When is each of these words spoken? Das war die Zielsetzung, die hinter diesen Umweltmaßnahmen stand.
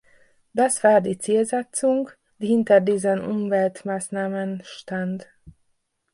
Das 0.53 0.83
war 0.83 0.99
die 0.99 1.19
Zielsetzung, 1.19 2.09
die 2.39 2.47
hinter 2.47 2.79
diesen 2.81 3.21
Umweltmaßnahmen 3.23 4.63
stand. 4.65 5.27